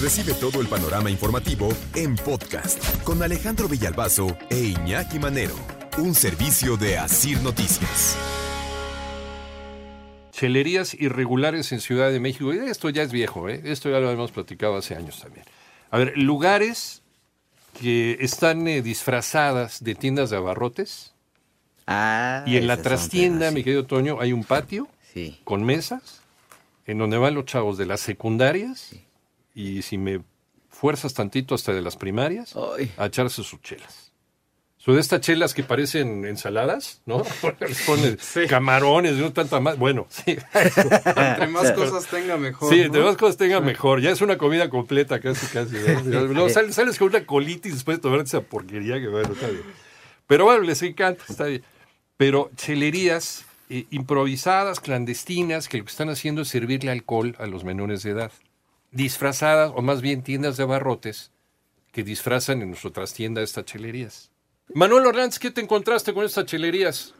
[0.00, 5.54] Recibe todo el panorama informativo en podcast con Alejandro Villalbazo e Iñaki Manero,
[5.98, 8.16] un servicio de Asir Noticias.
[10.32, 12.52] Chelerías irregulares en Ciudad de México.
[12.52, 13.62] Y esto ya es viejo, ¿eh?
[13.64, 15.46] Esto ya lo hemos platicado hace años también.
[15.90, 17.00] A ver, lugares
[17.80, 21.14] que están eh, disfrazadas de tiendas de abarrotes.
[21.86, 25.40] Ah, Y en la trastienda, temas, mi querido Toño, hay un patio Sí.
[25.44, 26.20] con mesas
[26.86, 28.90] en donde van los chavos de las secundarias
[29.56, 30.20] y si me
[30.68, 32.92] fuerzas tantito hasta de las primarias, Ay.
[32.98, 34.12] a echarse sus chelas.
[34.76, 37.24] Son de estas chelas que parecen ensaladas, ¿no?
[37.60, 39.78] Les ponen camarones, no tanta más.
[39.78, 40.36] Bueno, sí.
[40.54, 42.72] Entre más cosas tenga mejor.
[42.72, 42.84] Sí, ¿no?
[42.84, 44.02] entre más cosas tenga mejor.
[44.02, 45.74] Ya es una comida completa casi, casi.
[46.04, 46.48] ¿no?
[46.50, 49.64] Sales con una colitis después de tomar esa porquería que bueno, está bien.
[50.26, 51.64] Pero bueno, les encanta, está bien.
[52.18, 57.64] Pero chelerías eh, improvisadas, clandestinas, que lo que están haciendo es servirle alcohol a los
[57.64, 58.32] menores de edad.
[58.96, 61.30] Disfrazadas, o más bien tiendas de abarrotes,
[61.92, 64.30] que disfrazan en nuestra trastienda estas chelerías.
[64.72, 67.14] Manuel Orlanz, ¿qué te encontraste con estas chelerías?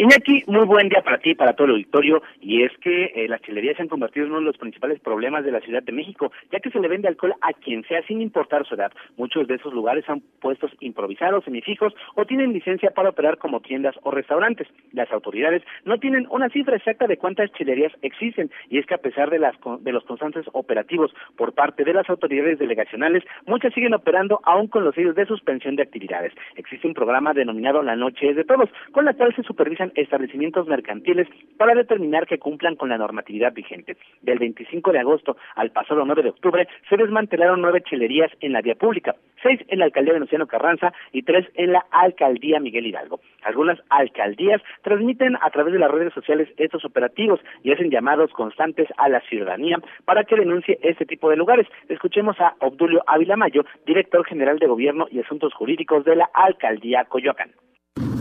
[0.00, 2.22] Iñaki, muy buen día para ti y para todo el auditorio.
[2.40, 5.44] Y es que eh, las chelerías se han convertido en uno de los principales problemas
[5.44, 8.22] de la Ciudad de México, ya que se le vende alcohol a quien sea sin
[8.22, 8.92] importar su edad.
[9.16, 13.96] Muchos de esos lugares han puestos improvisados, semifijos o tienen licencia para operar como tiendas
[14.04, 14.68] o restaurantes.
[14.92, 18.98] Las autoridades no tienen una cifra exacta de cuántas chelerías existen y es que a
[18.98, 23.94] pesar de, las, de los constantes operativos por parte de las autoridades delegacionales, muchas siguen
[23.94, 26.32] operando aún con los sellos de suspensión de actividades.
[26.54, 30.66] Existe un programa denominado La Noche es de Todos, con la cual se supervisan establecimientos
[30.66, 33.96] mercantiles para determinar que cumplan con la normatividad vigente.
[34.22, 38.62] Del 25 de agosto al pasado 9 de octubre se desmantelaron nueve chelerías en la
[38.62, 43.20] vía pública, seis en la alcaldía Venustiano Carranza y tres en la alcaldía Miguel Hidalgo.
[43.42, 48.88] Algunas alcaldías transmiten a través de las redes sociales estos operativos y hacen llamados constantes
[48.96, 51.66] a la ciudadanía para que denuncie este tipo de lugares.
[51.88, 57.04] Escuchemos a Obdulio Ávila Mayo, director general de Gobierno y Asuntos Jurídicos de la alcaldía
[57.04, 57.50] Coyoacán.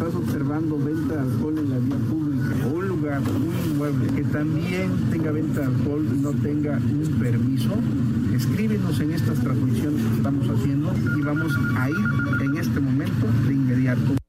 [0.00, 4.24] Estás observando venta de alcohol en la vía pública o un lugar, un inmueble que
[4.24, 7.68] también tenga venta de alcohol y no tenga un permiso,
[8.34, 11.96] escríbenos en estas transmisiones que estamos haciendo y vamos a ir
[12.40, 14.19] en este momento de inmediato.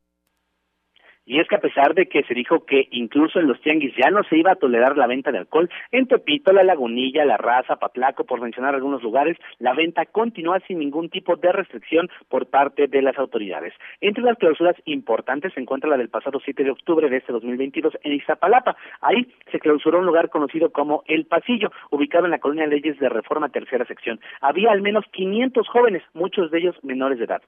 [1.31, 4.11] Y es que a pesar de que se dijo que incluso en los tianguis ya
[4.11, 7.77] no se iba a tolerar la venta de alcohol, en Tepito, La Lagunilla, La Raza,
[7.77, 12.87] Patlaco, por mencionar algunos lugares, la venta continúa sin ningún tipo de restricción por parte
[12.87, 13.73] de las autoridades.
[14.01, 17.97] Entre las clausuras importantes se encuentra la del pasado 7 de octubre de este 2022
[18.03, 18.75] en Iztapalapa.
[18.99, 23.07] Ahí se clausuró un lugar conocido como El Pasillo, ubicado en la colonia Leyes de
[23.07, 24.19] Reforma Tercera Sección.
[24.41, 27.41] Había al menos 500 jóvenes, muchos de ellos menores de edad.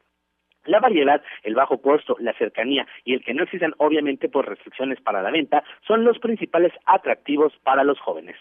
[0.65, 5.01] La variedad, el bajo costo, la cercanía y el que no existan obviamente por restricciones
[5.01, 8.35] para la venta son los principales atractivos para los jóvenes.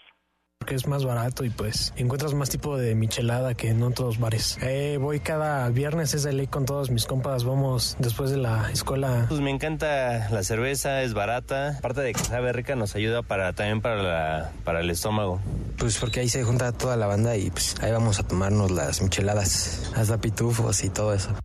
[0.63, 4.57] Porque es más barato y pues encuentras más tipo de michelada que en otros bares.
[4.63, 7.43] Eh, voy cada viernes, es de ley con todos mis compas.
[7.43, 9.25] Vamos después de la escuela.
[9.27, 11.79] Pues me encanta la cerveza, es barata.
[11.79, 15.41] Aparte de que sabe rica, nos ayuda para también para, la, para el estómago.
[15.77, 19.01] Pues porque ahí se junta toda la banda y pues ahí vamos a tomarnos las
[19.01, 21.35] micheladas, hasta pitufos y todo eso.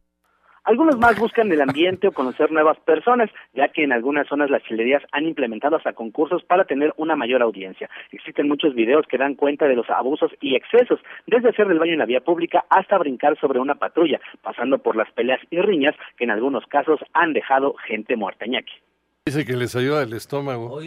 [0.69, 4.63] Algunos más buscan el ambiente o conocer nuevas personas, ya que en algunas zonas las
[4.65, 7.89] chilerías han implementado hasta concursos para tener una mayor audiencia.
[8.13, 11.95] Existen muchos videos que dan cuenta de los abusos y excesos, desde hacer del baño
[11.95, 15.95] en la vía pública hasta brincar sobre una patrulla, pasando por las peleas y riñas
[16.19, 18.45] que en algunos casos han dejado gente muerta.
[18.45, 18.88] Iñaki.
[19.29, 20.81] Dice que les ayuda el estómago.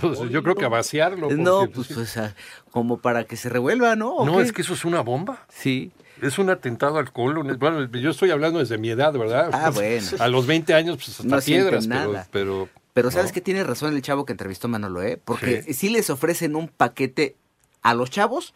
[0.00, 1.30] Pues, yo creo que a vaciarlo.
[1.30, 2.34] No, pues, sea,
[2.70, 4.14] como para que se revuelva, ¿no?
[4.14, 4.42] ¿O No, qué?
[4.42, 5.46] es que eso es una bomba.
[5.48, 5.92] Sí.
[6.20, 7.58] Es un atentado al colon.
[7.58, 9.50] Bueno, yo estoy hablando desde mi edad, ¿verdad?
[9.52, 10.06] Ah, bueno.
[10.18, 12.26] A los 20 años, pues hasta No piedras, pero, nada.
[12.30, 13.34] pero Pero sabes No.
[13.34, 15.18] que tiene razón el chavo que entrevistó Manolo, ¿eh?
[15.24, 15.72] Porque Sí.
[15.74, 15.88] sí.
[15.88, 17.34] les ofrecen un paquete
[17.82, 18.52] a los chavos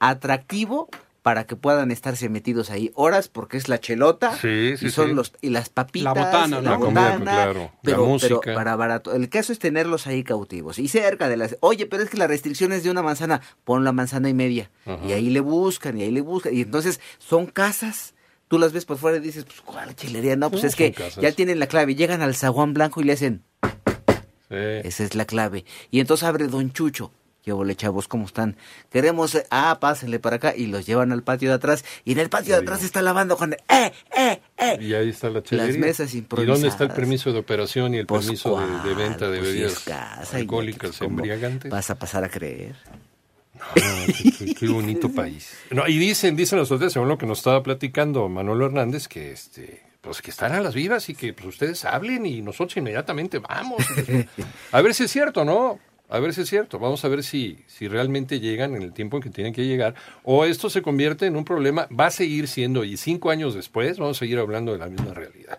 [0.00, 0.88] atractivo
[1.24, 5.08] para que puedan estarse metidos ahí horas porque es la chelota Sí, sí, y son
[5.08, 5.14] sí.
[5.14, 6.60] los y las papitas, La botana, ¿no?
[6.60, 8.54] la La comida, botana, claro, la pero, pero música.
[8.54, 9.14] para barato.
[9.14, 11.56] El caso es tenerlos ahí cautivos y cerca de las.
[11.60, 14.70] Oye, pero es que la restricción es de una manzana, pon la manzana y media
[14.84, 14.98] Ajá.
[15.06, 18.12] y ahí le buscan y ahí le buscan y entonces son casas.
[18.48, 20.36] Tú las ves por fuera y dices, pues, ¿cuál chilería?
[20.36, 21.16] No, pues No, es que casas.
[21.22, 21.94] ya tienen la clave.
[21.94, 23.42] Llegan al zaguán blanco y le hacen,
[24.50, 24.56] sí.
[24.84, 25.64] esa es la clave.
[25.90, 27.10] Y entonces abre Don Chucho.
[27.44, 28.56] Yo, le chavos, ¿cómo están?
[28.90, 30.54] Queremos, eh, ah, pásenle para acá.
[30.56, 31.84] Y los llevan al patio de atrás.
[32.04, 33.58] Y en el patio de atrás está lavando con, eh,
[34.16, 34.78] eh, eh.
[34.80, 35.78] Y ahí está la chelería.
[35.78, 36.94] mesas ¿Y dónde está el improvisadas.
[36.96, 40.98] permiso de operación y el Pues, permiso de, venta de Pues, bebidas casa, alcohólicas Iñaki,
[41.04, 41.70] ¿cómo embriagantes?
[41.70, 42.76] Vas a pasar a creer.
[43.60, 43.74] Ah,
[44.06, 45.50] qué, qué- qué bonito país.
[45.70, 49.32] No, y dicen, dicen los autoridades, según lo que nos estaba platicando Manolo Hernández, que
[49.32, 53.38] este, pues que están a las vivas y que pues, ustedes hablen y nosotros inmediatamente
[53.38, 53.84] vamos.
[54.72, 55.78] A ver si es cierto, ¿no?
[56.14, 56.78] A ver si es cierto.
[56.78, 59.96] Vamos a ver si, si realmente llegan en el tiempo en que tienen que llegar.
[60.22, 61.88] O esto se convierte en un problema.
[61.88, 65.12] Va a seguir siendo, y cinco años después, vamos a seguir hablando de la misma
[65.12, 65.58] realidad.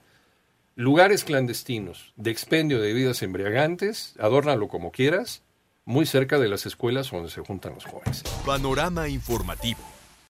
[0.75, 5.43] Lugares clandestinos de expendio de bebidas embriagantes, adórnalo como quieras,
[5.83, 8.23] muy cerca de las escuelas donde se juntan los jóvenes.
[8.45, 9.94] Panorama informativo.